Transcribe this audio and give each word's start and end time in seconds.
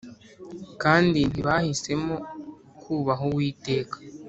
Kandi 0.81 1.19
ntibahisemo 1.31 2.15
kubaha 2.79 3.23
Uwiteka 3.31 3.95